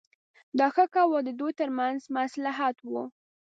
[0.59, 2.93] دا ښه کوه د دوی ترمنځ مصلحت و.